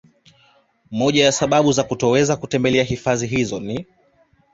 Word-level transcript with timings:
Moja 0.91 1.25
ya 1.25 1.31
sababu 1.31 1.71
ya 1.71 1.83
kutoweza 1.83 2.35
kutembelea 2.35 2.83
hifadhi 2.83 3.27
hizo 3.27 3.59
ni 3.59 3.85